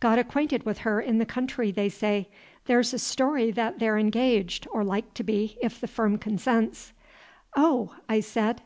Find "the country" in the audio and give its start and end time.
1.18-1.70